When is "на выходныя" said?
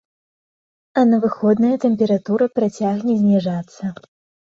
1.09-1.75